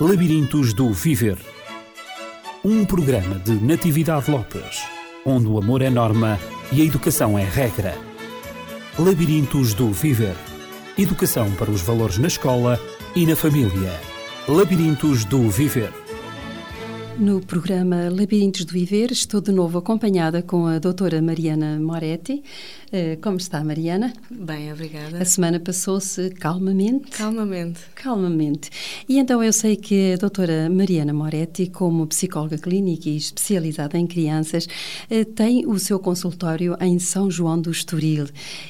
[0.00, 1.38] Labirintos do Viver.
[2.64, 4.82] Um programa de Natividade Lopes,
[5.24, 6.36] onde o amor é norma
[6.72, 7.96] e a educação é regra.
[8.98, 10.34] Labirintos do Viver.
[10.98, 12.80] Educação para os valores na escola
[13.14, 13.92] e na família.
[14.48, 15.92] Labirintos do Viver.
[17.18, 22.42] No programa Labirintos do Viver, estou de novo acompanhada com a doutora Mariana Moretti.
[22.90, 24.12] Eh, como está, Mariana?
[24.28, 25.18] Bem, obrigada.
[25.18, 27.12] A semana passou-se calmamente?
[27.12, 27.80] Calmamente.
[27.94, 28.70] Calmamente.
[29.08, 34.08] E então eu sei que a doutora Mariana Moretti, como psicóloga clínica e especializada em
[34.08, 34.66] crianças,
[35.08, 38.26] eh, tem o seu consultório em São João do Estoril.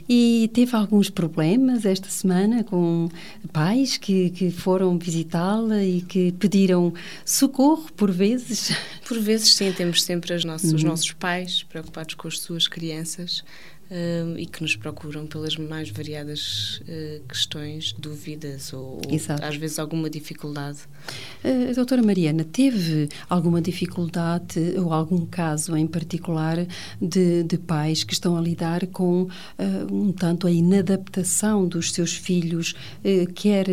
[0.07, 3.09] E teve alguns problemas esta semana com
[3.53, 6.93] pais que, que foram visitá-la e que pediram
[7.25, 8.77] socorro por vezes vezes?
[9.07, 10.77] Por vezes, sim, temos sempre nossos, uhum.
[10.77, 13.45] os nossos pais preocupados com as suas crianças
[13.95, 19.01] uh, e que nos procuram pelas mais variadas uh, questões, dúvidas ou, ou,
[19.43, 20.79] às vezes alguma dificuldade.
[21.45, 26.67] Uh, doutora Mariana, teve alguma dificuldade ou algum caso em particular
[27.01, 29.29] de, de pais que estão a lidar com
[29.91, 32.75] um tanto a inadaptação dos seus filhos,
[33.35, 33.67] quer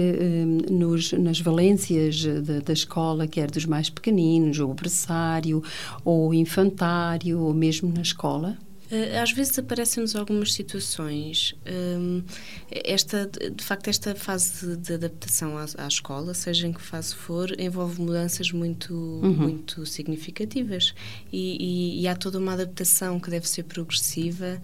[0.69, 5.63] nos, nas valências da, da escola, quer dos mais pequeninos, ou berçário,
[6.03, 8.57] ou infantário, ou mesmo na escola?
[8.91, 11.55] Eh, às vezes aparecem-nos algumas situações.
[11.65, 12.21] Hum,
[12.69, 17.57] esta, de facto, esta fase de adaptação à, à, escola, seja em que fase for,
[17.57, 19.33] envolve mudanças muito, uhum.
[19.33, 20.93] muito significativas.
[21.31, 24.61] E, e, e há toda uma adaptação que deve ser progressiva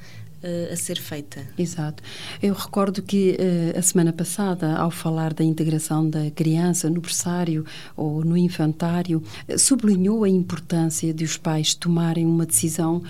[0.47, 1.45] uh, a ser feita.
[1.57, 2.01] Exato.
[2.41, 7.65] Eu recordo que uh, a semana passada, ao falar da integração da criança no berçário
[7.95, 13.03] ou no infantário, uh, sublinhou a importância de os pais tomarem uma decisão,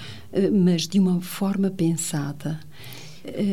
[0.52, 2.60] mas de uma forma pensada.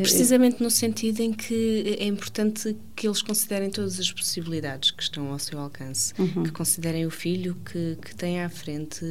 [0.01, 5.31] Precisamente no sentido em que é importante que eles considerem todas as possibilidades que estão
[5.33, 6.43] ao seu alcance, uhum.
[6.43, 9.01] que considerem o filho que, que têm à frente,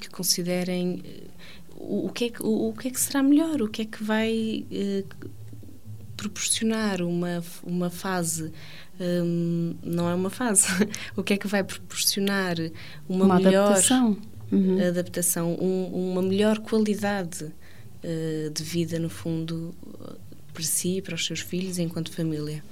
[0.00, 1.02] que considerem
[1.80, 4.02] o, que é que, o, o, que é que será melhor, o que é que
[4.02, 5.04] vai eh,
[6.16, 8.52] proporcionar uma, uma fase
[9.00, 10.66] um, não é uma fase.
[11.16, 12.56] o que é que vai proporcionar
[13.08, 14.18] uma, uma melhor adaptação,
[14.50, 14.88] uhum.
[14.88, 19.72] adaptação um, uma melhor qualidade uh, de vida, no fundo,
[20.52, 22.62] para si para os seus filhos enquanto família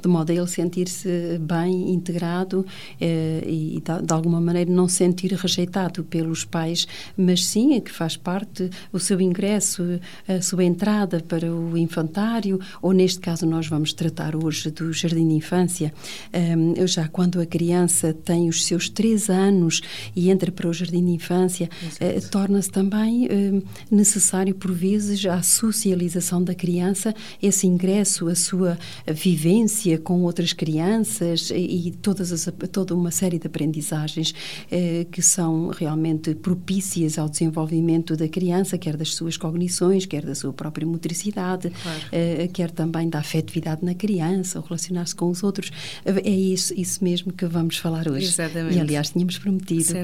[0.00, 2.64] de modo a ele sentir-se bem integrado
[3.00, 6.86] eh, e, de, alguma maneira, não sentir rejeitado pelos pais,
[7.16, 9.82] mas sim é que faz parte o seu ingresso,
[10.26, 15.28] a sua entrada para o infantário, ou neste caso nós vamos tratar hoje do jardim
[15.28, 15.92] de infância.
[16.32, 19.80] Um, já quando a criança tem os seus três anos
[20.14, 25.42] e entra para o jardim de infância, uh, torna-se também uh, necessário, por vezes, a
[25.42, 32.52] socialização da criança, esse ingresso, a sua vivência com outras crianças e, e todas as,
[32.70, 34.34] toda uma série de aprendizagens
[34.70, 40.34] eh, que são realmente propícias ao desenvolvimento da criança, quer das suas cognições, quer da
[40.34, 42.00] sua própria motricidade, claro.
[42.12, 45.70] eh, quer também da afetividade na criança, o relacionar-se com os outros.
[46.04, 48.26] É isso, isso mesmo que vamos falar hoje.
[48.26, 48.76] Exatamente.
[48.76, 49.94] E, aliás, tínhamos prometido.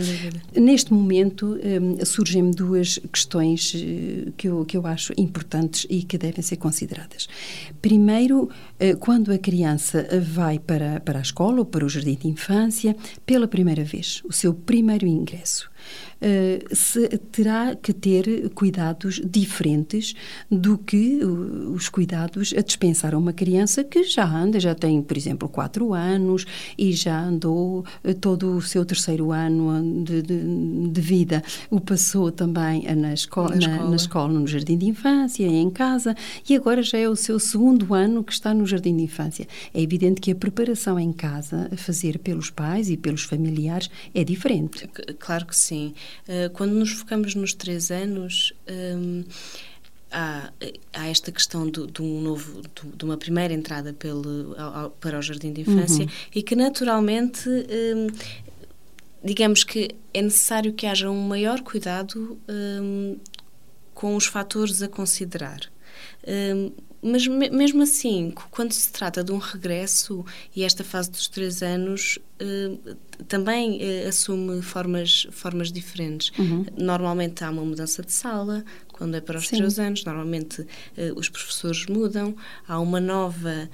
[0.55, 6.17] Neste momento, eh, surgem duas questões eh, que, eu, que eu acho importantes e que
[6.17, 7.29] devem ser consideradas.
[7.81, 12.15] Primeiro, eh, quando a criança criança vai para, para a escola ou para o jardim
[12.15, 12.97] de infância
[13.27, 15.71] pela primeira vez, o seu primeiro ingresso.
[16.21, 20.15] Eh, se terá que ter cuidados diferentes
[20.51, 25.17] do que os cuidados a dispensar a uma criança que já anda, já tem, por
[25.17, 26.47] exemplo, quatro anos
[26.79, 31.43] e já andou eh, todo o seu terceiro ano de, de, de vida.
[31.71, 33.55] O passou também na, na, escola.
[33.57, 36.17] na escola, no jardim de infância, em casa,
[36.49, 39.47] e agora já é o seu segundo ano que está no jardim de infância.
[39.75, 44.25] É evidente que a preparação em casa, a fazer pelos pais e pelos familiares, é
[44.25, 44.89] diferente.
[45.19, 45.74] Claro que sim.
[45.83, 49.25] Uh, quando nos focamos nos três anos, um,
[50.15, 50.53] há,
[50.93, 55.19] há, esta questão de, de um novo, de, de, uma primeira entrada pelo, ao, para
[55.19, 56.11] o jardim de infância uhum.
[56.35, 58.07] e que naturalmente, um,
[59.23, 63.19] digamos que é necessário que haja um maior cuidado um,
[63.93, 65.61] com os fatores a considerar.
[66.27, 66.73] Um,
[67.05, 70.25] mas mesmo assim, quando se trata de um regresso
[70.57, 72.95] e esta fase dos três anos eh,
[73.29, 76.33] também eh, assume formas, formas diferentes.
[76.39, 76.65] Uhum.
[76.79, 79.59] Normalmente há uma mudança de sala, quando é para os Sim.
[79.59, 80.67] três anos, normalmente
[80.97, 82.35] eh, os professores mudam,
[82.67, 83.69] há uma nova.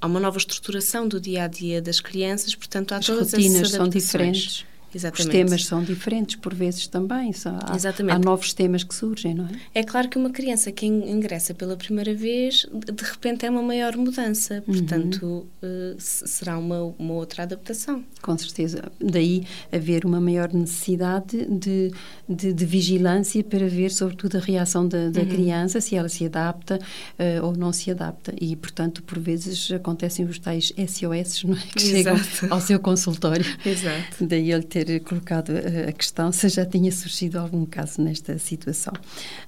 [0.00, 3.56] há uma nova estruturação do dia a dia das crianças, portanto há As todas rotinas
[3.56, 4.64] essas são diferentes.
[4.94, 5.28] Exatamente.
[5.28, 7.32] Os temas são diferentes por vezes também.
[7.64, 8.16] Há, Exatamente.
[8.16, 9.80] há novos temas que surgem, não é?
[9.80, 13.96] É claro que uma criança que ingressa pela primeira vez, de repente é uma maior
[13.96, 14.62] mudança.
[14.66, 14.74] Uhum.
[14.74, 15.96] Portanto, uhum.
[15.98, 18.04] será uma, uma outra adaptação.
[18.20, 18.90] Com certeza.
[19.00, 21.90] Daí haver uma maior necessidade de,
[22.28, 25.28] de, de vigilância para ver, sobretudo, a reação da, da uhum.
[25.28, 26.78] criança, se ela se adapta
[27.18, 28.34] uh, ou não se adapta.
[28.40, 31.60] E, portanto, por vezes acontecem os tais SOS, não é?
[31.74, 32.24] Que Exato.
[32.24, 33.44] chegam ao seu consultório.
[33.64, 34.26] Exato.
[34.26, 35.52] Daí ele ter colocado
[35.88, 38.92] a questão se já tinha surgido algum caso nesta situação.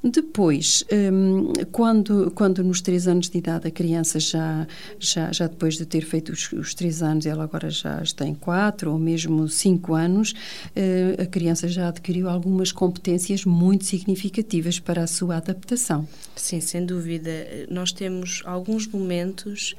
[0.03, 4.67] Depois, um, quando, quando nos três anos de idade a criança já,
[4.99, 8.35] já, já depois de ter feito os, os três anos, ela agora já está em
[8.35, 15.03] quatro ou mesmo cinco anos, uh, a criança já adquiriu algumas competências muito significativas para
[15.03, 16.07] a sua adaptação.
[16.37, 17.31] Sim, sem dúvida.
[17.71, 19.75] Nós temos alguns momentos,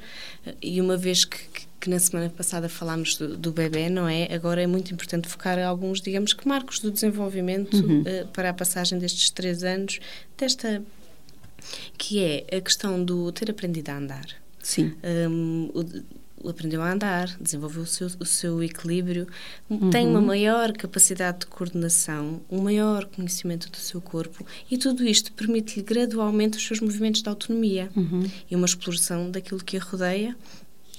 [0.62, 4.32] e uma vez que, que na semana passada falámos do, do, bebê, não é?
[4.32, 8.00] Agora é muito importante focar alguns, digamos que marcos do desenvolvimento uhum.
[8.00, 10.00] uh, para a passagem destes três anos,
[10.36, 10.82] desta
[11.98, 14.26] que é a questão do ter aprendido a andar.
[14.62, 14.94] Sim.
[15.28, 15.84] Um, o,
[16.48, 19.26] aprendeu a andar, desenvolveu o seu, o seu equilíbrio,
[19.68, 19.90] uhum.
[19.90, 25.32] tem uma maior capacidade de coordenação, um maior conhecimento do seu corpo e tudo isto
[25.32, 28.30] permite-lhe gradualmente os seus movimentos de autonomia uhum.
[28.50, 30.36] e uma exploração daquilo que a rodeia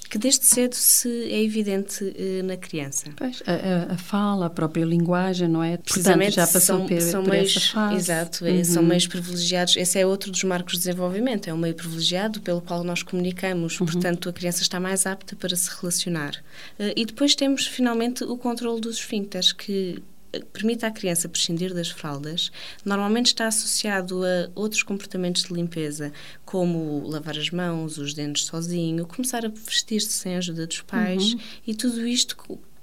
[0.07, 3.05] que desde cedo se é evidente uh, na criança.
[3.15, 5.77] Pois, a, a, fala, a própria linguagem, não é?
[5.77, 7.95] Precisamente Portanto, já passou são, por, são por meios, essa fase.
[7.95, 8.63] Exato, é, uhum.
[8.65, 9.75] são meios privilegiados.
[9.77, 13.79] Esse é outro dos marcos de desenvolvimento, é um meio privilegiado pelo qual nós comunicamos,
[13.79, 13.85] uhum.
[13.85, 16.35] portanto a criança está mais apta para se relacionar.
[16.79, 20.01] Uh, e depois temos finalmente o controle dos esfíncteres, que
[20.53, 22.51] permite à criança prescindir das fraldas,
[22.83, 26.11] normalmente está associado a outros comportamentos de limpeza,
[26.45, 31.33] como lavar as mãos, os dentes sozinho, começar a vestir-se sem a ajuda dos pais,
[31.33, 31.39] uhum.
[31.67, 32.35] e tudo isto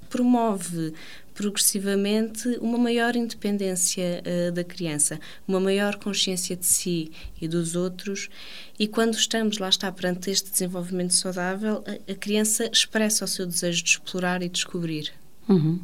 [0.09, 0.93] promove
[1.35, 8.29] progressivamente uma maior independência uh, da criança, uma maior consciência de si e dos outros.
[8.79, 13.47] E quando estamos, lá está, perante este desenvolvimento saudável, a, a criança expressa o seu
[13.47, 15.13] desejo de explorar e descobrir.
[15.49, 15.79] Uhum.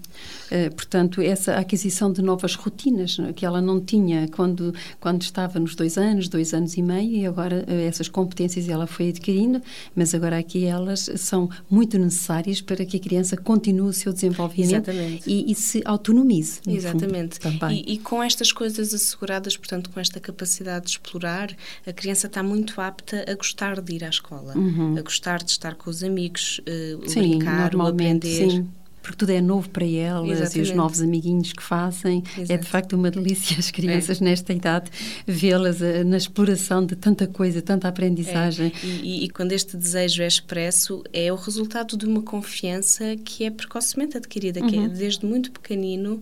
[0.50, 3.32] Uh, portanto, essa aquisição de novas rotinas é?
[3.32, 7.26] que ela não tinha quando, quando estava nos dois anos, dois anos e meio, e
[7.26, 9.60] agora uh, essas competências ela foi adquirindo,
[9.94, 14.90] mas agora aqui elas são muito necessárias para que a criança continue o seu desenvolvimento
[15.26, 16.60] e, e, se autonomize.
[16.66, 17.38] Exatamente.
[17.38, 17.84] Fundo, também.
[17.86, 21.54] E, e, com estas coisas asseguradas, portanto, com esta capacidade de explorar,
[21.86, 24.96] a criança está muito apta a gostar de ir à escola, uhum.
[24.98, 28.50] a gostar de estar com os amigos, uh, sim, brincar, o aprender.
[28.50, 30.58] Sim porque tudo é novo para elas Exatamente.
[30.58, 32.22] e os novos amiguinhos que fazem.
[32.36, 32.52] Exato.
[32.52, 34.24] É de facto uma delícia as crianças é.
[34.24, 34.90] nesta idade
[35.26, 38.72] vê-las uh, na exploração de tanta coisa, tanta aprendizagem.
[38.82, 38.86] É.
[38.86, 43.50] E, e, quando este desejo é expresso, é o resultado de uma confiança que é
[43.50, 44.68] precocemente adquirida, uhum.
[44.68, 46.20] que é desde muito pequenino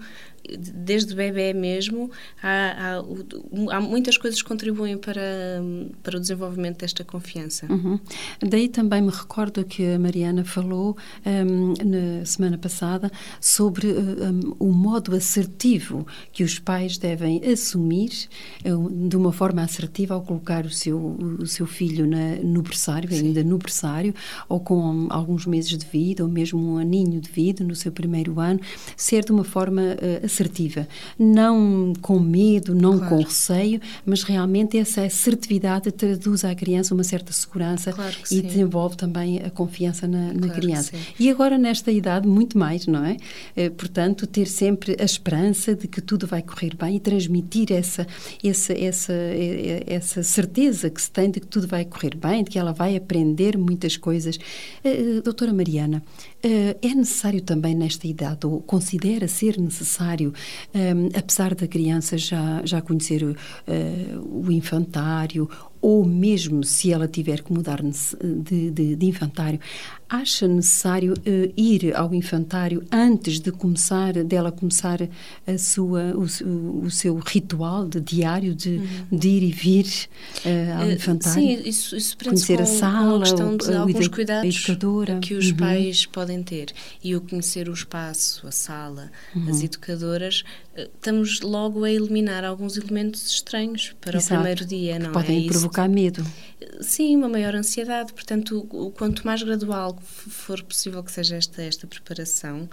[0.56, 2.10] desde bebê mesmo,
[2.42, 5.20] há, há, há, muitas coisas que contribuem para,
[6.02, 7.66] para o desenvolvimento desta confiança.
[7.70, 7.98] Uhum.
[8.40, 10.96] Daí também me recordo que a Mariana falou
[11.26, 13.10] um, na semana passada
[13.40, 18.28] sobre um, o modo assertivo que os pais devem assumir
[18.64, 23.10] um, de uma forma assertiva ao colocar o seu, o seu filho na, no berçário,
[23.10, 23.28] Sim.
[23.28, 24.14] ainda no berçário,
[24.48, 28.40] ou com alguns meses de vida, ou mesmo um aninho de vida no seu primeiro
[28.40, 28.60] ano,
[28.96, 30.37] ser de uma forma uh, assertiva,
[31.18, 33.16] não com medo, não claro.
[33.16, 38.42] com receio, mas realmente essa assertividade traduz à criança uma certa segurança claro e sim.
[38.42, 40.92] desenvolve também a confiança na, na claro criança.
[41.18, 43.16] E agora, nesta idade, muito mais, não é?
[43.56, 48.06] Eh, portanto, ter sempre a esperança de que tudo vai correr bem e transmitir essa,
[48.42, 52.50] essa, essa, eh, essa certeza que se tem de que tudo vai correr bem, de
[52.50, 54.38] que ela vai aprender muitas coisas.
[54.84, 56.02] Eh, doutora Mariana,
[56.42, 60.32] é necessário também nesta idade, ou considera ser necessário,
[60.74, 63.36] um, apesar da criança já, já conhecer uh,
[64.46, 65.48] o infantário,
[65.80, 69.60] ou mesmo se ela tiver que mudar de, de, de infantário,
[70.08, 75.00] acha necessário uh, ir ao infantário antes de começar, dela começar
[75.46, 78.76] a sua, o, o seu ritual de diário de,
[79.10, 79.18] uhum.
[79.18, 79.86] de ir e vir
[80.46, 81.42] uh, ao infantário?
[81.42, 84.66] Sim, isso, isso conhecer com, a sala, a questão de o, alguns cuidados
[85.20, 85.56] que os uhum.
[85.56, 86.72] pais podem ter.
[87.04, 89.50] E o conhecer o espaço, a sala, uhum.
[89.50, 90.42] as educadoras,
[90.74, 95.12] estamos logo a eliminar alguns elementos estranhos para Exato, o primeiro dia, não é?
[95.88, 96.24] Medo.
[96.80, 98.12] Sim, uma maior ansiedade.
[98.12, 102.68] Portanto, quanto mais gradual for possível que seja esta, esta preparação,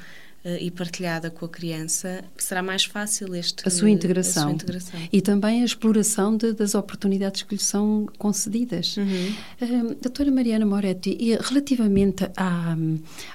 [0.60, 4.44] e partilhada com a criança, será mais fácil este, a, sua integração.
[4.44, 5.00] A sua integração.
[5.12, 8.96] E também a exploração de, das oportunidades que lhe são concedidas.
[8.98, 9.34] Uhum.
[9.62, 12.78] Uh, doutora Mariana Moretti, relativamente à,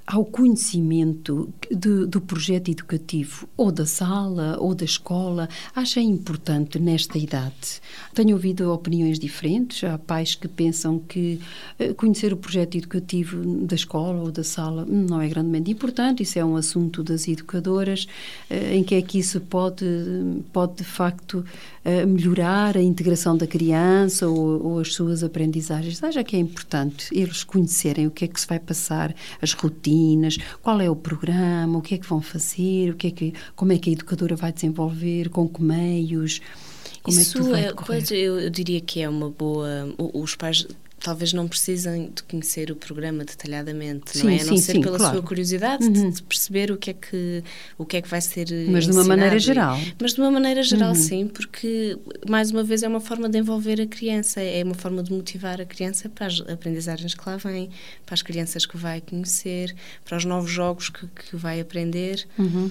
[0.06, 7.18] ao conhecimento de, do projeto educativo, ou da sala, ou da escola, acha importante nesta
[7.18, 7.80] idade?
[8.14, 9.82] Tenho ouvido opiniões diferentes.
[9.82, 11.40] Há pais que pensam que
[11.80, 16.38] uh, conhecer o projeto educativo da escola ou da sala não é grandemente importante, isso
[16.38, 18.06] é um assunto das educadoras,
[18.50, 19.84] uh, em que é que isso pode,
[20.52, 21.44] pode de facto
[22.06, 26.02] melhorar a integração da criança ou, ou, as suas aprendizagens.
[26.04, 30.36] Acha que é importante eles conhecerem o que é que se vai passar, as rotinas,
[30.62, 33.72] qual é o programa, o que é que vão fazer, o que é que, como
[33.72, 36.40] é que a educadora vai desenvolver, com que meios.
[37.02, 39.94] Como Isso é que vai é, pois, eu, eu diria que é uma boa.
[40.12, 40.66] Os pais
[41.00, 44.38] talvez não precisem de conhecer o programa detalhadamente, sim, não é?
[44.38, 45.14] Sim, a não ser sim, pela claro.
[45.14, 46.10] sua curiosidade uhum.
[46.10, 47.42] de, perceber o que é que
[47.78, 49.78] o que é que vai ser Mas de uma maneira geral.
[50.00, 50.94] Mas de uma maneira geral, uhum.
[50.94, 55.02] sim, porque mais uma vez é uma forma de envolver a criança, é uma forma
[55.02, 57.70] de motivar a criança para as aprendizagens que lá vêm,
[58.04, 62.26] para as crianças que vai conhecer, para os novos jogos que, que vai aprender.
[62.38, 62.70] Uhum.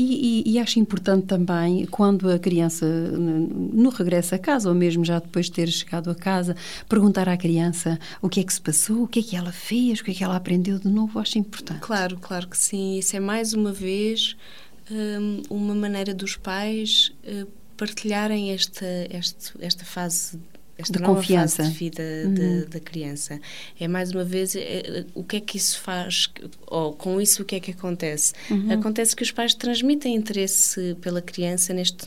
[0.00, 5.04] E, e, e, acho importante também, quando a criança no regresso a casa, ou mesmo
[5.04, 6.54] já depois de ter chegado a casa,
[6.88, 9.98] perguntar à criança o que é que se passou, o que é que ela fez,
[9.98, 11.80] o que é que ela aprendeu de novo, acho importante.
[11.80, 12.96] Claro, claro que sim.
[12.96, 14.36] Isso é mais uma vez
[14.88, 20.38] um, uma maneira dos pais uh, partilharem esta, esta, esta fase
[20.78, 21.56] esta de nova confiança.
[21.64, 22.64] fase de vida uhum.
[22.70, 23.40] da criança.
[23.78, 26.30] É mais uma vez é, o que é que isso faz,
[26.68, 28.32] ou com isso o que é que acontece?
[28.48, 28.72] Uhum.
[28.72, 32.06] Acontece que os pais transmitem interesse pela criança neste,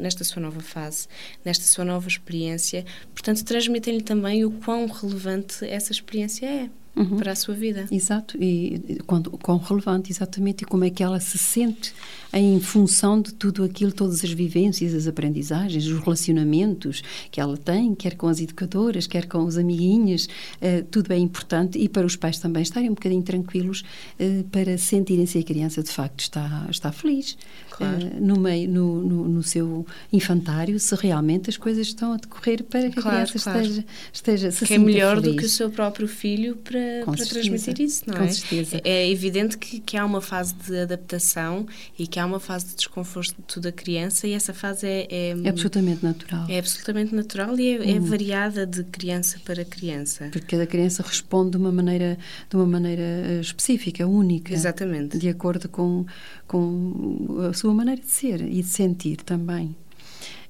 [0.00, 1.06] nesta sua nova fase,
[1.44, 6.70] nesta sua nova experiência, portanto transmitem-lhe também o quão relevante essa experiência é.
[6.98, 7.16] Uhum.
[7.16, 7.86] Para a sua vida.
[7.92, 11.94] Exato, e quando, quão relevante, exatamente, e como é que ela se sente
[12.32, 17.94] em função de tudo aquilo, todas as vivências, as aprendizagens, os relacionamentos que ela tem,
[17.94, 20.28] quer com as educadoras, quer com os amiguinhos,
[20.60, 23.84] eh, tudo é importante e para os pais também estarem um bocadinho tranquilos
[24.18, 27.36] eh, para sentirem se a criança de facto está, está feliz
[27.78, 28.06] claro.
[28.06, 32.62] eh, no, meio, no, no, no, seu infantário, se realmente as coisas estão a decorrer
[32.64, 33.60] para que claro, a criança claro.
[33.62, 35.34] esteja, esteja se Que é melhor feliz.
[35.34, 38.28] do que o seu próprio filho para, Com para transmitir isso, não Com é?
[38.28, 38.80] certeza.
[38.84, 41.66] É evidente que, que há uma fase de adaptação
[41.98, 45.48] e que há uma fase de desconforto da criança e essa fase é, é, É
[45.48, 46.46] absolutamente natural.
[46.48, 50.28] é absolutamente natural e é, é variada de criança para criança.
[50.32, 52.18] Porque cada criança responde de uma maneira,
[52.50, 54.52] de uma maneira eh, específica, única.
[54.52, 55.16] Exatamente.
[55.18, 56.04] De acordo com,
[56.46, 59.74] com a sua maneira de ser e de sentir também.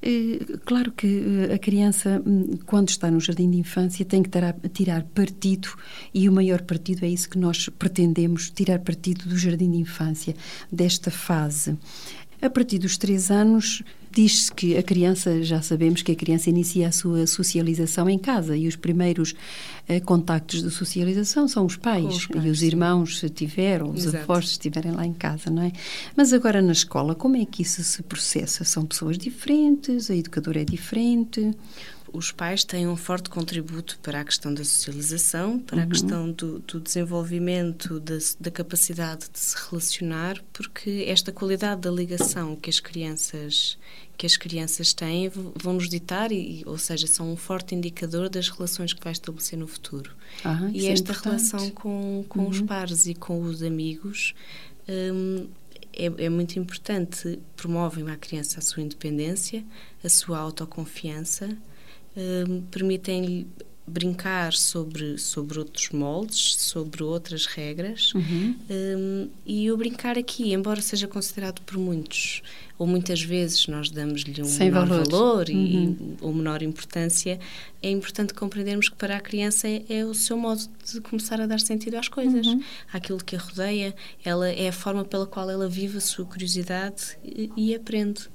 [0.03, 4.31] Eh, Claro que eh, a criança, hum, quando está no jardim de infância, tem que
[4.73, 5.69] tirar partido,
[6.15, 10.35] e o maior partido é isso que nós pretendemos, tirar partido do jardim de infância,
[10.71, 11.77] desta fase.
[12.40, 16.87] A partir dos três anos, diz-se que a criança, já sabemos que a criança inicia
[16.87, 19.35] a sua socialização em casa e os primeiros
[19.88, 23.90] eh, contactos de socialização são os pais, os pais, e os irmãos, se tiver, ou
[23.90, 25.73] os avós, se estiverem lá em casa, não é?
[26.16, 28.64] Mas agora na escola, como é que isso se processa?
[28.64, 31.52] São pessoas diferentes, a educadora é diferente?
[32.12, 36.59] Os pais têm um forte contributo para a questão da socialização, para a questão do,
[36.61, 42.81] do desenvolvimento da, da capacidade de se relacionar, porque esta qualidade da ligação que as
[42.81, 43.79] crianças
[44.17, 48.49] que as crianças têm vão nos ditar, e, ou seja, são um forte indicador das
[48.49, 50.11] relações que vai estabelecer no futuro.
[50.45, 51.25] Ah, e é esta importante.
[51.25, 54.35] relação com, com os pares e com os amigos
[54.88, 55.47] hum,
[55.93, 57.38] é, é muito importante.
[57.57, 59.65] Promovem à criança a sua independência,
[60.03, 61.57] a sua autoconfiança,
[62.19, 63.47] hum, permitem-lhe
[63.91, 68.13] brincar sobre, sobre outros moldes, sobre outras regras.
[68.13, 68.55] Uhum.
[68.71, 72.43] Hum, e o brincar aqui, embora seja considerado por muitos,
[72.79, 75.09] ou muitas vezes nós damos-lhe um Sem menor valor.
[75.11, 76.17] valor e, Uhum.
[76.21, 77.41] ou menor importância,
[77.83, 81.47] é importante compreendermos que para a criança é, é o seu modo de começar a
[81.47, 82.63] dar sentido às coisas, Uhum.
[82.93, 83.95] àquilo que a rodeia.
[84.23, 88.29] Ela é a forma pela qual ela vive a sua curiosidade e, e aprende.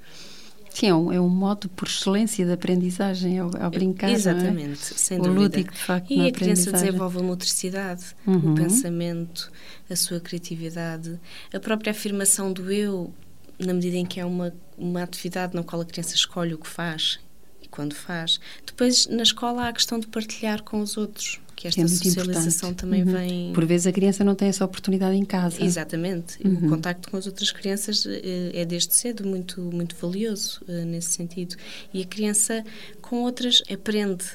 [0.73, 4.09] Sim, é um, é um modo por excelência de aprendizagem ao, ao brincar.
[4.09, 4.13] é?
[4.13, 5.41] Exatamente, sem o dúvida.
[5.41, 8.53] lúdico, de facto, E a criança desenvolve a motricidade, Uhum.
[8.53, 9.51] o pensamento,
[9.89, 11.19] a sua criatividade,
[11.53, 13.13] a própria afirmação do eu,
[13.59, 16.67] na medida em que é uma, uma atividade na qual a criança escolhe o que
[16.67, 17.19] faz
[17.61, 18.39] e quando faz.
[18.65, 22.69] Depois, na escola, há a questão de partilhar com os outros, que esta é socialização
[22.71, 22.75] importante.
[22.79, 23.11] também Uhum.
[23.13, 23.53] vem.
[23.53, 25.63] Por vezes a criança não tem essa oportunidade em casa.
[25.63, 26.37] Exatamente.
[26.45, 26.65] Uhum.
[26.65, 31.11] O contacto com as outras crianças eh, é desde cedo muito, muito valioso eh, nesse
[31.11, 31.55] sentido.
[31.93, 32.63] E a criança
[33.01, 34.25] com outras aprende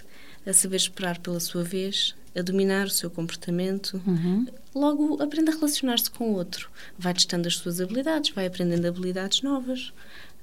[0.46, 4.00] a saber esperar pela sua vez, a dominar o seu comportamento.
[4.06, 4.46] Uhum.
[4.74, 6.70] Logo, aprende a relacionar-se com o outro.
[6.98, 9.92] Vai testando as suas habilidades, vai aprendendo habilidades novas.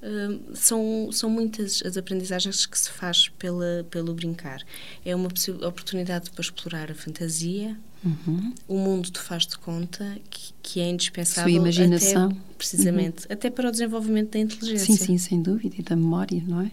[0.05, 4.61] Uh, são, são muitas as aprendizagens que se faz pela, pelo brincar.
[5.03, 5.27] É uma
[5.67, 8.53] oportunidade para explorar a fantasia, uhum.
[8.67, 11.51] o mundo te faz de conta que, que é indispensável.
[11.51, 12.27] Sua imaginação.
[12.27, 13.33] Até, precisamente, uhum.
[13.33, 14.93] até para o desenvolvimento da inteligência.
[14.93, 16.71] Sim, sim, sem dúvida, e da memória, não é?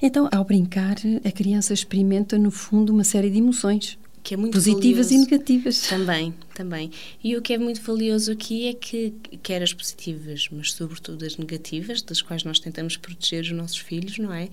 [0.00, 4.54] Então, ao brincar, a criança experimenta, no fundo, uma série de emoções que é muito
[4.54, 5.14] positivas valioso.
[5.14, 5.80] e negativas.
[5.88, 6.90] Também, também.
[7.22, 9.12] E o que é muito valioso aqui é que,
[9.42, 14.18] quer as positivas, mas sobretudo as negativas, das quais nós tentamos proteger os nossos filhos,
[14.18, 14.48] não é?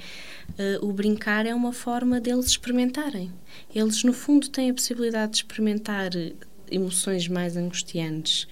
[0.81, 3.31] Uh, o brincar é uma forma deles experimentarem.
[3.73, 6.09] Eles, no fundo, têm a possibilidade de experimentar
[6.71, 8.47] emoções mais angustiantes,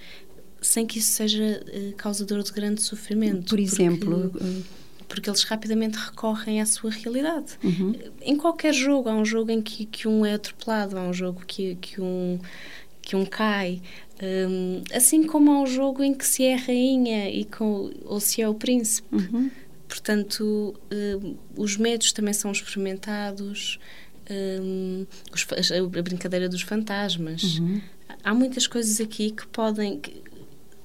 [0.60, 3.50] sem que isso seja uh, causador de grande sofrimento.
[3.50, 4.30] Por exemplo.
[4.30, 4.62] Porque
[5.08, 7.58] porque eles rapidamente recorrem à sua realidade.
[7.64, 7.94] Uhum.
[8.20, 11.42] Em qualquer jogo, há um jogo em que, que um é atropelado, há um jogo
[11.46, 12.38] que, que, um,
[13.00, 13.80] que um cai.
[14.22, 18.20] Um, assim como há um jogo em que se é a rainha e com, ou
[18.20, 19.08] se é o príncipe.
[19.14, 19.50] Uhum.
[19.88, 23.78] Portanto, um, os medos também são experimentados,
[24.30, 27.58] um, os, a brincadeira dos fantasmas.
[27.58, 27.80] Uhum.
[28.22, 30.00] Há muitas coisas aqui que podem.
[30.00, 30.22] Que,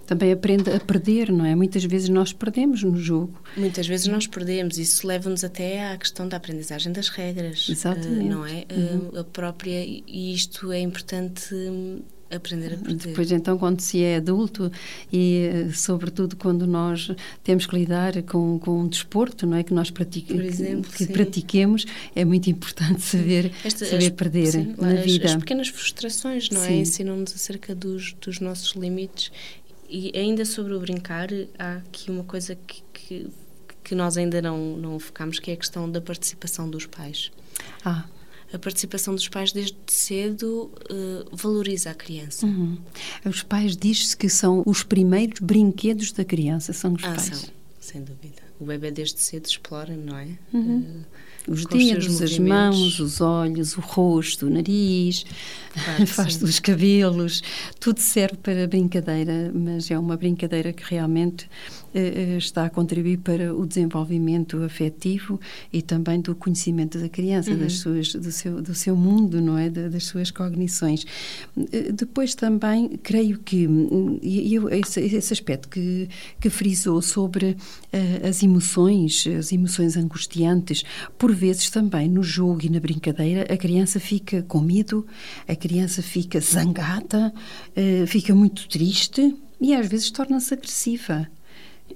[0.05, 1.55] também aprende a perder, não é?
[1.55, 3.41] Muitas vezes nós perdemos no jogo.
[3.55, 4.77] Muitas vezes nós perdemos.
[4.77, 7.67] Isso leva-nos até à questão da aprendizagem das regras.
[7.69, 8.23] Exatamente.
[8.23, 8.65] não é?
[8.71, 9.19] Uhum.
[9.19, 9.83] A própria.
[9.85, 12.01] E isto é importante hum,
[12.35, 13.07] aprender a perder.
[13.07, 14.71] Depois, então, quando se é adulto
[15.11, 17.11] e, eh, sobretudo, quando nós
[17.43, 19.63] temos que lidar com, com um desporto, não é?
[19.63, 24.47] Que nós pratique, exemplo, que, que pratiquemos, é muito importante saber, Esta, saber as, perder
[24.47, 25.25] sim, na as, vida.
[25.25, 26.67] As pequenas frustrações, não é?
[26.67, 26.73] sim.
[26.73, 26.77] é?
[26.77, 29.31] Ensinam-nos acerca dos, dos nossos limites
[29.93, 33.27] e ainda sobre o brincar, há aqui uma coisa que, que,
[33.83, 37.31] que nós ainda não, não focamos, que é a questão da participação dos pais.
[37.85, 38.05] Ah.
[38.51, 42.45] A participação dos pais desde cedo uh, valoriza a criança.
[42.45, 42.79] Uhum.
[43.23, 47.25] Os pais diz-se que são os primeiros brinquedos da criança, são os ah, pais.
[47.25, 48.41] São, sem dúvida.
[48.59, 50.27] O bebê desde cedo explora, não é?
[50.51, 50.79] Uhum.
[50.79, 51.05] Uh,
[51.47, 55.25] os dedos, as mãos, os olhos, o rosto, o nariz,
[55.73, 57.43] claro, faz os cabelos,
[57.79, 61.49] tudo serve para brincadeira, mas é uma brincadeira que realmente
[62.37, 65.39] está a contribuir para o desenvolvimento afetivo
[65.71, 67.57] e também do conhecimento da criança, uhum.
[67.57, 69.69] das suas, do, seu, do seu mundo, não é?
[69.69, 71.05] das suas cognições.
[71.71, 73.67] Eh, depois também, creio que,
[74.21, 80.83] e eu, esse, esse aspecto que, que frisou sobre uh, as emoções, as emoções angustiantes,
[81.17, 85.05] por vezes também no jogo e na brincadeira, a criança fica com medo,
[85.47, 87.33] a criança fica zangada,
[87.77, 91.27] uh, fica muito triste e às vezes torna-se agressiva.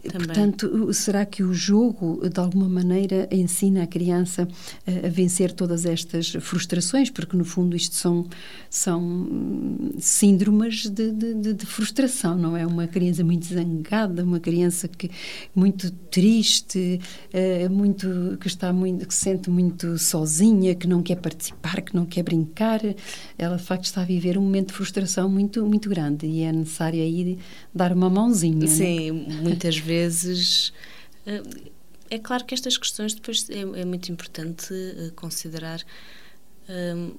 [0.04, 0.28] Também.
[0.28, 4.48] Portanto, será que o jogo, de alguma maneira, ensina a criança
[4.86, 7.10] a, a vencer todas estas frustrações?
[7.10, 8.26] Porque, no fundo, isto são,
[8.70, 12.66] são hum, síndromes de, de, de, frustração, não é?
[12.66, 15.10] Uma criança muito zangada, uma criança que
[15.56, 17.00] muito triste,
[17.34, 21.96] uh, muito, que está muito, que se sente muito sozinha, que não quer participar, que
[21.96, 22.82] não quer brincar.
[23.38, 26.52] Ela, de facto, está a viver um momento de frustração muito, muito grande e é
[26.52, 27.38] necessário aí
[27.74, 28.66] dar uma mãozinha.
[28.66, 28.68] É?
[28.68, 29.87] Sim, muitas vezes.
[31.26, 31.42] Eh,
[32.10, 35.82] é claro que estas questões depois é, é muito importante eh, considerar
[36.70, 37.16] um,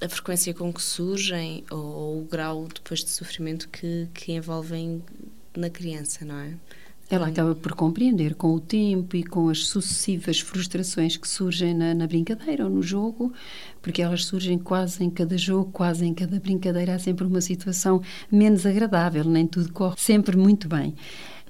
[0.00, 5.02] a frequência com que surgem ou, ou, o grau depois de sofrimento que, que envolvem
[5.56, 6.54] na criança, não é?
[7.10, 11.94] Ela acaba por compreender com o tempo e com as sucessivas frustrações que surgem na,
[11.94, 13.30] na, brincadeira ou no jogo,
[13.82, 18.00] porque elas surgem quase em cada jogo, quase em cada brincadeira, há sempre uma situação
[18.32, 20.94] menos agradável, nem tudo corre sempre muito bem.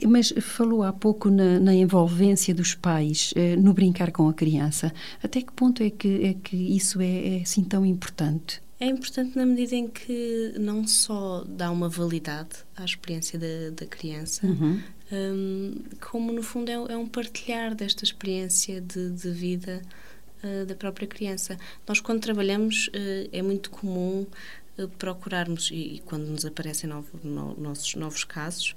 [0.02, 4.92] Mas falou há pouco na, na envolvência dos pais eh, no brincar com a criança.
[5.22, 8.60] Até que ponto é que, é que isso é, é assim tão importante?
[8.80, 13.86] É importante na medida em que não só dá uma validade à experiência da, da
[13.86, 14.82] criança, uhum.
[15.12, 19.80] um, como no fundo é, é, um partilhar desta experiência de, de vida
[20.42, 21.56] uh, da própria criança.
[21.86, 24.26] Nós, quando trabalhamos, uh, é muito comum
[24.76, 28.74] uh, procurarmos, e, e, quando nos aparecem novo, no, nossos novos casos,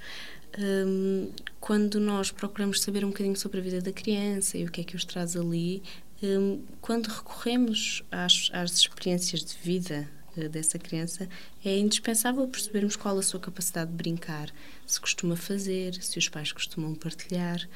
[0.57, 4.81] um, quando nós procuramos saber um bocadinho sobre a vida da criança e o que
[4.81, 5.83] é que os traz ali,
[6.23, 11.29] um, quando recorremos às, às experiências de vida uh, dessa criança,
[11.63, 14.49] é indispensável percebermos qual a sua capacidade de brincar,
[14.85, 17.67] se costuma fazer, se os pais costumam partilhar,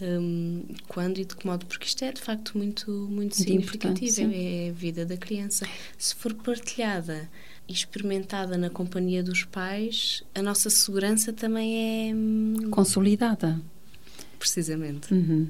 [0.00, 4.30] um, quando e de que modo, porque isto é de facto muito, muito, muito significativo,
[4.32, 5.66] é a vida da criança.
[5.96, 7.28] Se for partilhada
[7.68, 13.60] experimentada na companhia dos pais, a nossa segurança também é hum, consolidada.
[14.38, 15.12] precisamente.
[15.12, 15.48] Uhum.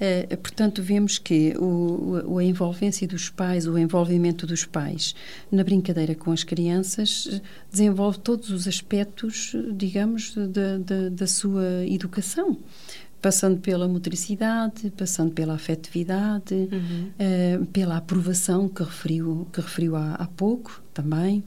[0.00, 5.14] Uh, portanto, vemos que o, o, a envolvência dos pais, o envolvimento dos pais
[5.50, 12.56] na brincadeira com as crianças desenvolve todos os aspectos, digamos, da, da, da sua educação
[13.20, 17.10] passando pela motricidade, passando pela afetividade, uhum.
[17.18, 21.38] uh, pela aprovação que referiu, que referiu há, há pouco, também.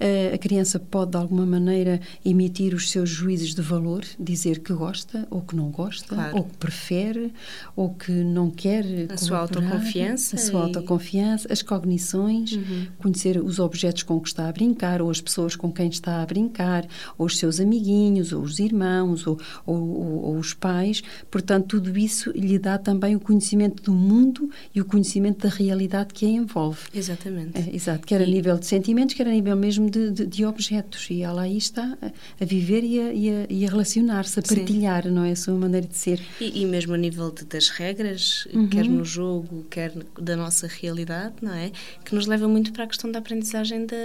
[0.00, 4.72] Uh, a criança pode, de alguma maneira, emitir os seus juízes de valor, dizer que
[4.72, 6.38] gosta ou que não gosta, claro.
[6.38, 7.32] ou que prefere,
[7.76, 8.84] ou que não quer.
[9.10, 10.36] A sua autoconfiança.
[10.36, 10.62] A sua e...
[10.62, 12.86] autoconfiança, as cognições, uhum.
[12.98, 16.26] conhecer os objetos com que está a brincar, ou as pessoas com quem está a
[16.26, 16.86] brincar,
[17.18, 21.02] ou os seus amiguinhos, ou os irmãos, ou, ou, ou, ou os pais.
[21.30, 26.14] Portanto, tudo isso lhe dá também o conhecimento do mundo e o conhecimento da realidade
[26.14, 26.80] que a envolve.
[26.94, 27.58] Exatamente.
[27.58, 30.44] É, exato, quer a nível de sentimentos sentimentos, quer a nível mesmo de, de, de
[30.46, 31.08] objetos.
[31.10, 31.98] E ela aí está
[32.40, 33.12] a, viver e a,
[33.48, 35.10] e a, a relacionar-se, a partilhar, Sim.
[35.10, 35.32] não é?
[35.32, 36.20] A sua maneira de ser.
[36.40, 38.68] E, e mesmo a nível de, das regras, uhum.
[38.68, 41.72] quer no jogo, quer da nossa realidade, não é?
[42.04, 43.96] Que nos leva muito para a questão da aprendizagem da,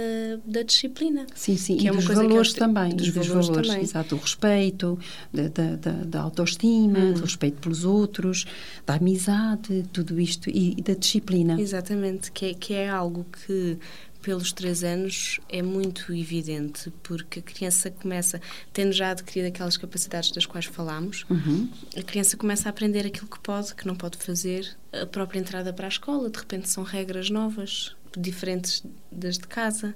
[0.44, 1.26] da disciplina.
[1.34, 2.94] Sim, sim, que e é dos valores também.
[2.94, 3.82] Dos, dos valores, valores também.
[3.82, 4.98] Exato, o respeito,
[5.32, 7.12] da, da, da, da autoestima, uhum.
[7.12, 8.46] do respeito pelos outros,
[8.84, 11.60] da amizade, tudo isto e, e da disciplina.
[11.60, 13.78] Exatamente, que é, que é algo que
[14.20, 18.40] pelos três anos é muito evidente, porque a criança começa,
[18.72, 21.68] tendo já adquirido aquelas capacidades das quais falámos, uhum.
[21.96, 24.76] a criança começa a aprender aquilo que pode, que não pode fazer.
[24.92, 29.94] A própria entrada para a escola, de repente, são regras novas, diferentes das de casa.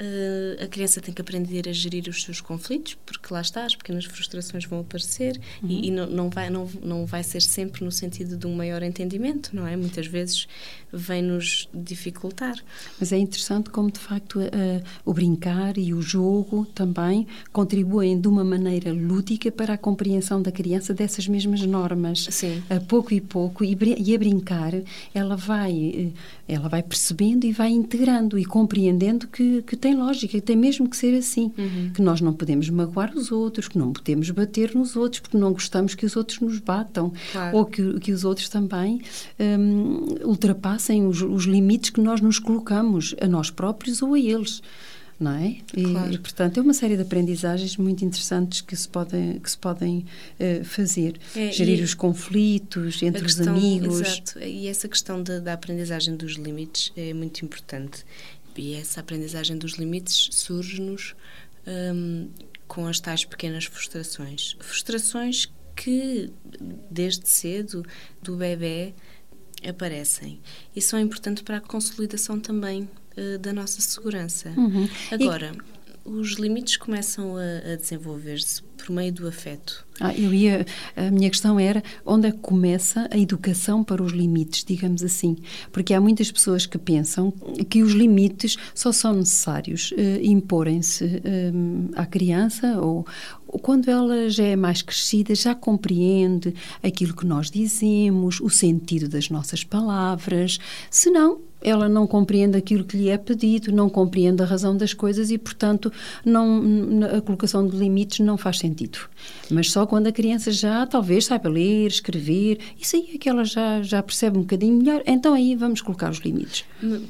[0.00, 3.74] Uh, a criança tem que aprender a gerir os seus conflitos, porque lá está, as
[3.74, 5.68] pequenas frustrações vão aparecer uhum.
[5.68, 8.80] e, e, não, não, vai, não, não vai ser sempre no sentido de um maior
[8.82, 9.76] entendimento, não é?
[9.76, 10.46] Muitas vezes
[10.92, 12.56] vem-nos dificultar.
[12.98, 14.48] Mas é interessante como, de facto, uh,
[15.04, 20.52] o brincar e o jogo também contribuem de uma maneira lúdica para a compreensão da
[20.52, 22.28] criança dessas mesmas normas.
[22.30, 22.62] Sim.
[22.70, 24.74] A pouco e pouco, e, e a brincar,
[25.12, 26.12] ela vai, uh,
[26.46, 30.88] ela vai percebendo e vai integrando e compreendendo que, que tem tem lógica, tem mesmo
[30.88, 31.50] que ser assim.
[31.56, 31.90] Uhum.
[31.94, 35.52] Que nós não podemos magoar os outros, que não podemos bater nos outros, porque não
[35.52, 37.12] gostamos que os outros nos batam.
[37.32, 37.56] Claro.
[37.56, 39.00] Ou que, que os outros também
[39.40, 44.60] um, ultrapassem os, os limites que nós nos colocamos, a nós próprios ou a eles
[45.18, 45.56] não é?
[45.76, 46.12] E, claro.
[46.12, 50.04] e, portanto é uma série de aprendizagens muito interessantes que se podem que se podem
[50.38, 54.00] uh, fazer, é, gerir os conflitos entre questão, os amigos.
[54.00, 54.38] Exato.
[54.38, 58.04] E essa questão de, da aprendizagem dos limites é muito importante
[58.58, 61.14] e essa aprendizagem dos limites surge-nos
[61.66, 62.28] um,
[62.66, 64.56] com as tais pequenas frustrações.
[64.60, 66.30] Frustrações que,
[66.90, 67.84] desde cedo,
[68.22, 68.94] do bebê,
[69.66, 70.40] aparecem
[70.74, 74.50] e são importantes para a consolidação também uh, da nossa segurança.
[74.50, 74.88] Uhum.
[75.10, 75.77] Agora, e...
[76.08, 79.84] os limites começam a, a desenvolver-se por meio do afeto.
[80.00, 80.64] Ah, eu ia,
[80.96, 85.36] a minha questão era onde é que começa a educação para os limites, digamos assim,
[85.72, 87.32] porque há muitas pessoas que pensam
[87.68, 93.04] que os limites só são necessários uh, imporem-se uh, à criança ou
[93.62, 99.30] quando ela já é mais crescida, já compreende aquilo que nós dizemos, o sentido das
[99.30, 100.58] nossas palavras,
[100.90, 105.30] senão ela não compreende aquilo que lhe é pedido, não compreende a razão das coisas
[105.30, 105.92] e, portanto,
[106.24, 106.62] não,
[107.16, 108.98] a colocação de limites não faz sentido.
[109.50, 113.44] Mas só quando a criança já talvez saiba ler, escrever, isso aí é que ela
[113.44, 116.64] já, já percebe um bocadinho melhor, então aí vamos colocar os limites.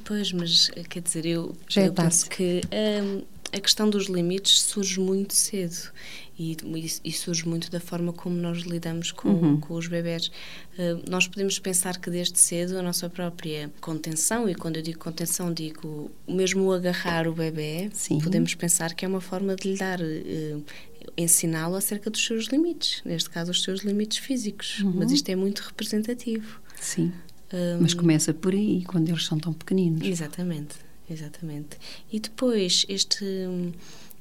[0.04, 4.62] Pois, mas quer dizer, eu, já é eu penso que hum, a questão dos limites
[4.62, 5.90] surge muito cedo
[6.38, 6.56] e,
[7.04, 9.60] e, surge muito da forma como nós lidamos com, uhum.
[9.60, 10.28] com os bebés.
[10.78, 15.00] Uh, nós podemos pensar que desde cedo a nossa própria contenção, e quando eu digo
[15.00, 18.20] contenção, digo mesmo agarrar o bebê, Sim.
[18.20, 20.00] podemos pensar que é uma forma de lhe dar.
[20.00, 20.62] Uh,
[21.16, 24.94] ensiná-lo acerca dos seus limites, neste caso os seus limites físicos, uhum.
[24.96, 26.60] mas isto é muito representativo.
[26.80, 27.12] Sim.
[27.52, 30.06] Um, mas começa por aí, quando eles são tão pequeninos.
[30.06, 30.76] Exatamente,
[31.08, 31.78] exatamente.
[32.12, 33.24] E depois este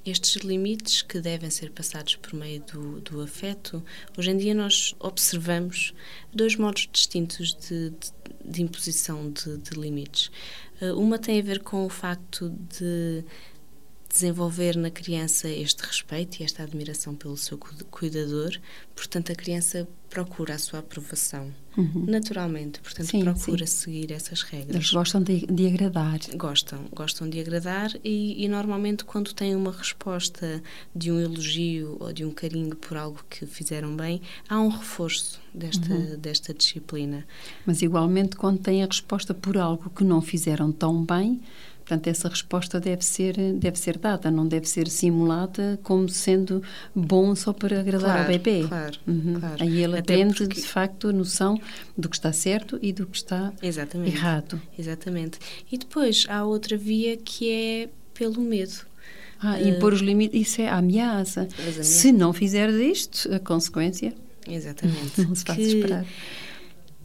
[0.10, 3.84] estes limites que devem ser passados por meio do, do afeto,
[4.18, 5.94] hoje em dia nós observamos
[6.34, 8.12] dois modos distintos de, de,
[8.46, 10.32] de imposição de, de limites.
[10.82, 13.24] Uh, uma tem a ver com o facto de
[14.10, 18.58] desenvolver na criança este respeito e esta admiração pelo seu cuidador,
[18.96, 22.06] portanto, a criança procura a sua aprovação, uhum.
[22.08, 23.78] naturalmente, portanto, sim, procura sim.
[23.78, 24.76] seguir essas regras.
[24.76, 26.20] Eles gostam de, de agradar.
[26.36, 30.64] Gostam, gostam de agradar e, e, normalmente, quando têm uma resposta
[30.96, 35.42] de um elogio ou de um carinho por algo que fizeram bem, há um reforço
[35.54, 36.18] desta, uhum.
[36.18, 37.26] desta disciplina.
[37.66, 41.42] Mas, igualmente, quando têm a resposta por algo que não fizeram tão bem,
[41.88, 46.62] Portanto, essa resposta deve ser, deve ser dada, não deve ser simulada como sendo
[46.94, 48.68] bom só para agradar claro, ao bebê.
[48.68, 49.40] Claro, uhum.
[49.40, 49.64] claro.
[49.64, 50.62] Aí ele Até aprende, porque...
[50.62, 51.58] de facto, a noção
[51.98, 54.14] do que está certo e do que está Exatamente.
[54.14, 54.62] errado.
[54.78, 55.40] Exatamente.
[55.72, 58.86] E depois há outra via que é pelo medo.
[59.40, 61.48] Ah, uh, impor os limites, isso é a ameaça.
[61.58, 61.84] ameaça.
[61.86, 64.14] Se não fizeres isto, a consequência.
[64.46, 65.22] Exatamente.
[65.24, 66.06] Não se faz esperar.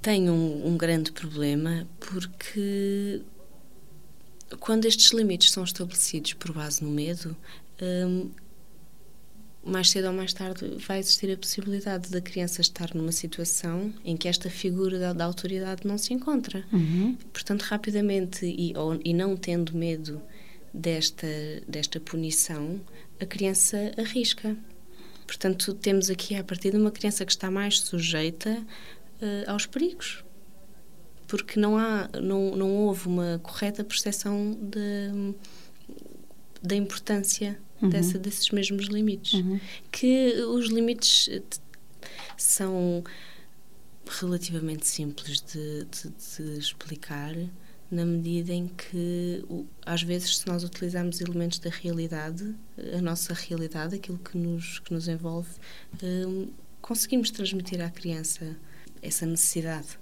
[0.01, 3.21] Tem um, um grande problema porque
[4.61, 7.37] quando estes limites são estabelecidos por base no medo,
[7.81, 8.31] um,
[9.65, 14.17] mais cedo ou mais tarde vai existir a possibilidade da criança estar numa situação em
[14.17, 16.65] que esta figura da, da autoridade não se encontra.
[16.73, 17.17] Uhum.
[17.33, 20.21] Portanto, rapidamente e, ou, e não tendo medo
[20.75, 21.29] desta,
[21.69, 22.81] desta punição,
[23.21, 24.57] a criança arrisca.
[25.27, 30.25] Portanto, temos aqui a partir de uma criança que está mais sujeita uh, aos perigos
[31.33, 35.35] porque não há não, não houve uma correta percepção de,
[36.63, 37.89] da importância uhum.
[37.89, 39.59] dessa, desses mesmos limites uhum.
[39.91, 41.31] que os limites
[42.37, 43.03] são
[44.07, 47.35] relativamente simples de, de, de, explicar
[47.91, 49.43] na medida em que
[49.87, 52.55] às vezes se nós utilizarmos elementos da realidade
[52.95, 55.49] a nossa realidade aquilo que nos que nos envolve
[56.03, 56.51] um,
[56.83, 58.55] conseguimos transmitir à criança
[59.01, 60.02] essa necessidade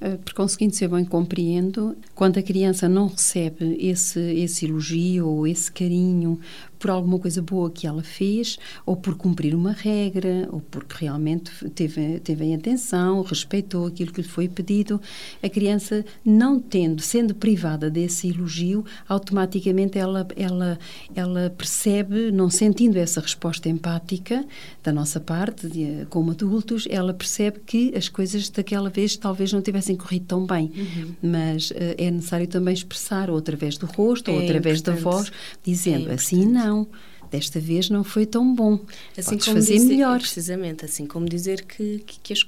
[0.00, 5.26] eh, por conseguinte, se eu bem compreendo, quando a criança não recebe esse, esse elogio
[5.26, 6.38] ou esse carinho
[6.78, 11.50] por alguma coisa boa que ela fez, ou por cumprir uma regra, ou porque realmente
[11.70, 15.00] teve, teve atenção, respeitou aquilo que lhe foi pedido,
[15.42, 20.78] a criança, não tendo, sendo privada desse elogio, automaticamente ela, ela,
[21.14, 24.44] ela percebe, não sentindo essa resposta empática
[24.82, 29.62] da nossa parte, de, como adultos, ela percebe que as coisas daquela vez talvez não
[29.62, 30.70] tivessem corrido tão bem.
[30.76, 31.14] Uhum.
[31.22, 35.30] Mas uh, é necessário também expressar, ou através do rosto, é ou através da voz,
[35.64, 36.88] dizendo é assim não não,
[37.30, 38.80] desta vez não foi tão bom.
[39.16, 40.18] Assim Podes como fazer dizer, melhor.
[40.18, 42.40] Precisamente, assim como dizer que, que, que as,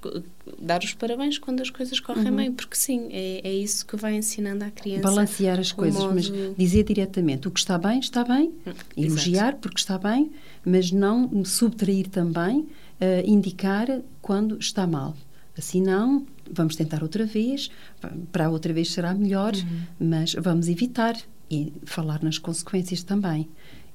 [0.61, 2.37] dar os parabéns quando as coisas correm uhum.
[2.37, 5.03] bem, porque sim, é, é isso que vai ensinando à criança.
[5.03, 6.15] Balancear as coisas, modo...
[6.15, 9.59] mas dizer diretamente o que está bem, está bem, hum, elogiar Exato.
[9.59, 10.31] porque está bem,
[10.65, 12.67] mas não subtrair também, uh,
[13.25, 15.17] indicar quando está mal.
[15.57, 17.69] Assim não, vamos tentar outra vez,
[18.31, 20.09] para outra vez será melhor, uhum.
[20.09, 21.17] mas vamos evitar
[21.51, 23.49] e falar nas consequências também.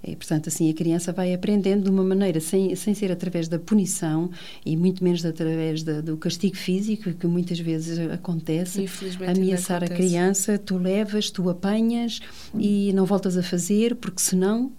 [0.06, 3.58] E, portanto, assim, a criança vai aprendendo de uma maneira, sem, sem ser através da
[3.58, 4.30] punição
[4.66, 8.86] e muito menos através da, do castigo físico, que muitas vezes acontece.
[9.26, 9.94] Ameaçar acontece.
[9.94, 12.20] a criança, tu levas, tu apanhas
[12.58, 14.72] e não voltas a fazer, porque senão.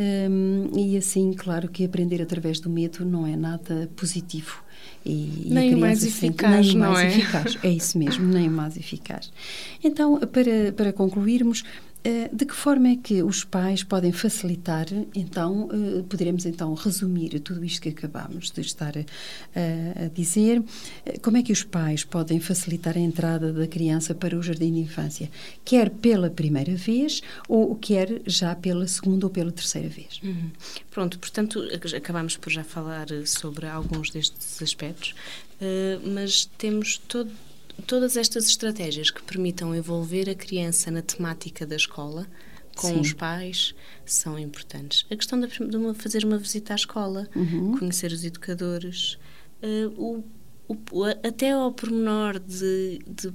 [0.00, 4.62] Hum, e assim, claro que aprender através do medo não é nada positivo.
[5.04, 7.18] E, nem o mais eficaz, nem não mais é?
[7.18, 7.58] eficaz.
[7.64, 9.32] É isso mesmo, nem mais eficaz.
[9.82, 11.64] Então, para, para concluirmos,
[12.32, 17.64] de que forma é que os pais podem facilitar, então, eh, poderemos então resumir tudo
[17.64, 20.62] isto que acabamos de estar a, a dizer,
[21.04, 24.72] eh, como é que os pais podem facilitar a entrada da criança para o jardim
[24.72, 25.30] de infância,
[25.64, 30.20] quer pela primeira vez ou quer já pela segunda ou pela terceira vez?
[30.22, 30.50] Uhum.
[30.90, 31.60] Pronto, portanto,
[31.96, 35.14] acabamos por já falar sobre alguns destes aspectos,
[36.04, 37.30] mas temos todo
[37.86, 42.26] todas estas estratégias que permitam envolver a criança na temática da escola,
[42.76, 43.00] com Sim.
[43.00, 43.74] os pais,
[44.06, 45.04] são importantes.
[45.10, 47.76] A questão de, uma, fazer uma visita à escola, uhum.
[47.78, 49.18] conhecer os educadores,
[49.62, 50.24] uh, o,
[50.92, 53.32] o, até ao pormenor de, de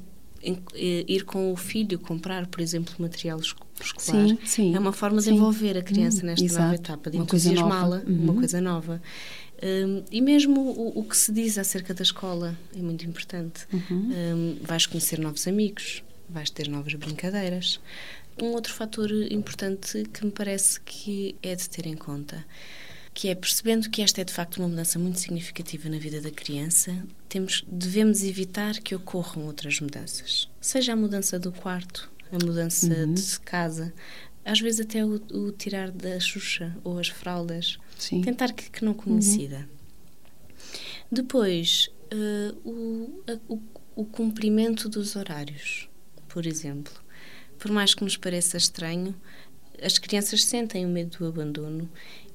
[0.74, 3.64] eh, ir com o filho comprar, por exemplo, material escolar.
[3.98, 5.36] Sim, sim, é uma forma de sim.
[5.36, 6.64] envolver a criança hum, nesta exato.
[6.64, 8.24] nova etapa, de uma entusiasmá-la, uhum.
[8.24, 9.02] uma coisa nova.
[9.64, 13.66] Um, e mesmo o, o, que se diz acerca da escola é muito importante.
[13.72, 14.12] Uhum.
[14.12, 17.80] Um, vais conhecer novos amigos, vais ter novas brincadeiras.
[18.42, 22.44] Um outro fator importante que me parece que é de ter em conta,
[23.14, 26.32] que é percebendo que esta é de facto uma mudança muito significativa na vida da
[26.32, 26.92] criança,
[27.30, 30.50] temos, devemos evitar que ocorram outras mudanças.
[30.60, 33.14] Seja a mudança do quarto, a mudança uhum.
[33.14, 33.94] de casa,
[34.44, 37.78] às vezes até o, o, tirar da Xuxa ou as fraldas.
[38.04, 38.22] Sim.
[38.22, 39.58] Tentar que, que não conhecida.
[39.60, 40.58] Uhum.
[41.10, 43.62] Depois, uh, o, a, o,
[43.96, 45.88] o cumprimento dos horários,
[46.28, 46.94] por exemplo.
[47.58, 49.16] Por mais que nos pareça estranho,
[49.82, 51.90] as crianças sentem o medo do abandono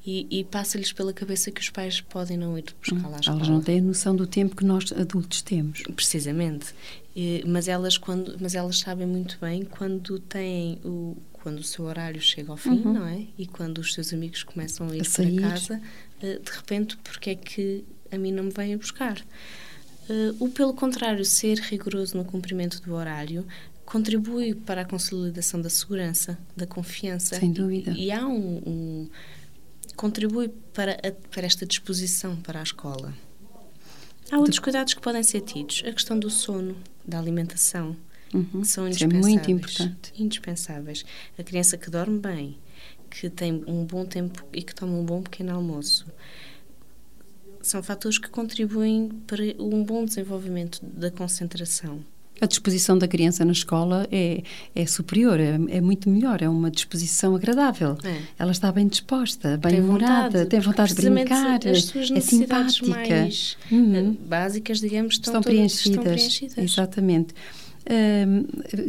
[0.06, 3.36] e, e passa-lhes pela cabeça que os pais podem não ir buscar lá à escola.
[3.36, 5.82] Elas não têm noção do tempo que nós adultos temos.
[5.94, 6.74] Precisamente.
[7.14, 11.84] E, mas, elas, quando, mas elas sabem muito bem quando têm o, quando o seu
[11.84, 12.94] horário chega ao fim, uhum.
[12.94, 13.26] não é?
[13.36, 15.82] E quando os seus amigos começam a ir a para casa,
[16.22, 19.18] eh, de repente, porque é que a mim não me vêm buscar?
[20.08, 23.46] Uh, o, pelo contrário, ser rigoroso no cumprimento do horário
[23.84, 27.38] contribui para a consolidação da segurança, da confiança.
[27.38, 27.90] Sem dúvida.
[27.90, 29.08] E, e há um, um
[29.96, 33.12] contribui para, a, para esta disposição para a escola.
[34.30, 35.82] Há outros cuidados que podem ser tidos.
[35.86, 37.96] A questão do sono, da alimentação,
[38.34, 38.62] Uhum.
[38.64, 39.26] são Isso é indispensáveis.
[39.26, 40.12] muito importante.
[40.18, 41.04] Indispensáveis.
[41.38, 42.58] A criança que dorme bem,
[43.10, 46.06] que tem um bom tempo e que toma um bom pequeno almoço,
[47.62, 52.00] são fatores que contribuem para um bom desenvolvimento da concentração.
[52.40, 56.70] A disposição da criança na escola é, é superior, é, é muito melhor, é uma
[56.70, 57.98] disposição agradável.
[58.04, 58.22] É.
[58.38, 62.86] Ela está bem disposta, bem humorada, vontade, tem vontade de brincar, as suas é simpática.
[62.90, 64.12] mais Uhum.
[64.12, 65.88] eh, básicas, digamos, estão, estão, todas- preenchidas.
[65.98, 66.58] estão preenchidas.
[66.58, 67.34] Exatamente.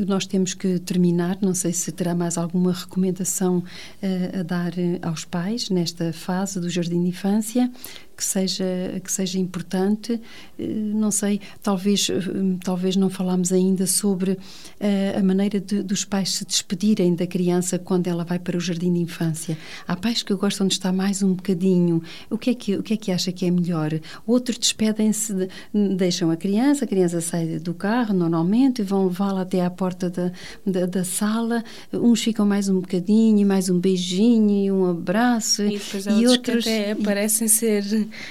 [0.07, 1.37] Nós temos que terminar.
[1.41, 3.63] Não sei se terá mais alguma recomendação
[4.01, 7.71] eh, a dar eh, aos pais nesta fase do jardim de infância
[8.19, 8.65] que seja
[9.01, 10.19] que seja importante.
[10.59, 12.15] Eh, não sei, talvez eh,
[12.61, 14.37] talvez não falámos ainda sobre
[14.77, 18.59] eh, a maneira de, dos pais se despedirem da criança quando ela vai para o
[18.59, 19.57] jardim de infância.
[19.87, 22.03] Há pais que gostam de estar mais um bocadinho.
[22.29, 23.91] O que é que o que é que acha que é melhor?
[24.27, 25.47] Outros despedem-se, de-
[25.95, 30.09] deixam a criança, a criança sai do carro normalmente e vão levá-la até à porta
[30.09, 30.29] da,
[30.65, 31.63] da, da sala.
[31.93, 35.61] Uns ficam mais um bocadinho, mais um beijinho e um abraço.
[35.63, 37.83] E há outros, até aparecem ser,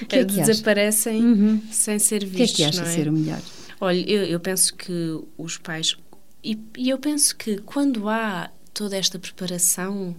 [0.07, 1.61] que é que desaparecem Uhum.
[1.71, 2.55] sem ser O que é vistos.
[2.57, 2.85] que acha é?
[2.85, 3.41] ser o melhor?
[3.81, 5.95] Olha, eu, eu penso que os pais.
[6.43, 10.15] E, e eu penso que quando há toda esta preparação,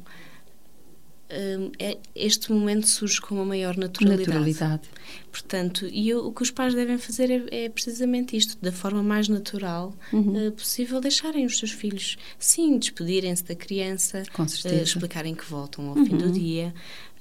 [2.14, 4.28] este momento surge com uma maior naturalidade.
[4.28, 4.82] Naturalidade.
[5.30, 9.28] Portanto, e o que os pais devem fazer é, é precisamente isto, da forma mais
[9.28, 10.46] natural Uhum.
[10.46, 14.22] eh, possível, deixarem os seus filhos, sim, despedirem-se da criança,
[14.64, 16.18] eh, explicarem que voltam ao fim Uhum.
[16.18, 16.74] do dia.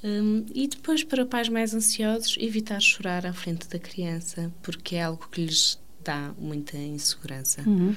[0.04, 5.04] hum, e depois, para pais mais ansiosos, evitar chorar à frente da criança, porque é
[5.04, 7.62] algo que lhes dá muita insegurança.
[7.68, 7.94] Uhum.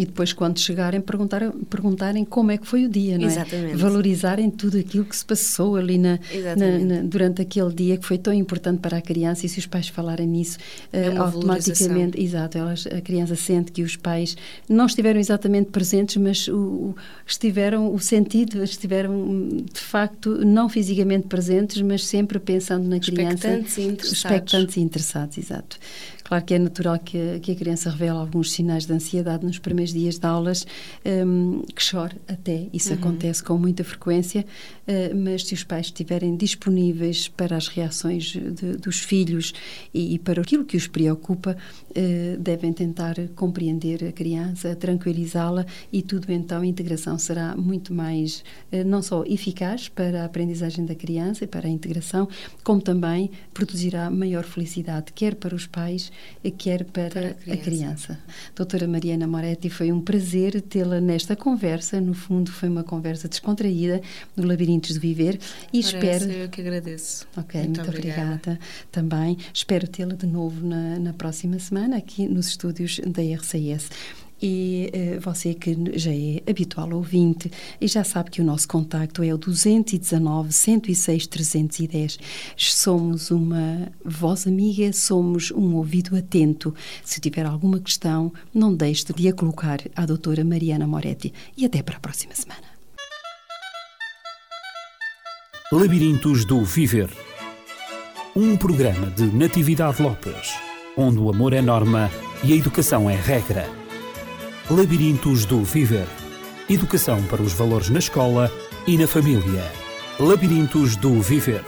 [0.00, 3.26] E depois, quando chegarem, perguntar, perguntarem como é que foi o dia, não é?
[3.26, 3.76] Exatamente.
[3.76, 6.20] Valorizarem tudo aquilo que se passou ali na,
[6.56, 9.44] na- na- durante aquele dia que foi tão importante para a criança.
[9.44, 10.56] E se os pais falarem nisso,
[10.92, 14.36] É uma automaticamente, exato, elas, a criança sente que os pais
[14.68, 16.94] não estiveram exatamente presentes, mas o, o-
[17.26, 23.34] estiveram, o sentido, estiveram hum, de facto não fisicamente presentes, mas sempre pensando na criança.
[23.48, 24.12] Expectantes e interessados.
[24.12, 25.76] Expectantes e interessados, exato.
[26.28, 29.58] Claro que é natural que a, que a criança revele alguns sinais de ansiedade nos
[29.58, 30.66] primeiros dias de aulas,
[31.26, 32.66] hum, que chore até.
[32.70, 32.98] Isso Uhum.
[32.98, 34.44] acontece com muita frequência,
[34.86, 39.54] eh, mas se os pais estiverem disponíveis para as reações de- dos filhos
[39.94, 41.56] e, e para aquilo que os preocupa,
[41.94, 48.44] eh, devem tentar compreender a criança, tranquilizá-la e tudo então a integração será muito mais,
[48.70, 52.28] eh, não só eficaz para a aprendizagem da criança e para a integração,
[52.62, 56.12] como também produzirá maior felicidade, quer para os pais,
[56.56, 57.62] quer para, Para a a criança.
[57.64, 58.18] criança.
[58.54, 62.00] Doutora Mariana Moretti, foi um prazer tê-la nesta conversa.
[62.00, 64.00] No fundo, foi uma conversa descontraída
[64.36, 65.38] no Labirintos do Viver
[65.72, 66.30] e Ora, espero.
[66.30, 67.26] Eu que agradeço.
[67.36, 68.58] Ok, muito, obrigada.
[68.90, 69.36] também.
[69.52, 73.90] Espero tê-la de novo na, na próxima semana aqui nos estúdios da RCS.
[74.40, 79.22] E eh, você que já é habitual ouvinte e já sabe que o nosso contacto
[79.22, 82.18] é o 219 106 310.
[82.56, 86.74] Somos uma voz amiga, somos um ouvido atento.
[87.04, 91.32] Se tiver alguma questão, não deixe de a colocar à doutora Mariana Moretti.
[91.56, 92.78] E até para a próxima semana.
[95.70, 97.10] Labirintos do Viver.
[98.34, 100.54] Um programa de Natividade Lopes,
[100.96, 102.10] onde o amor é norma
[102.42, 103.87] e a educação é regra.
[104.70, 106.06] Labirintos do Viver.
[106.68, 108.52] Educação para os valores na escola
[108.86, 109.64] e na família.
[110.20, 111.64] Labirintos do Viver.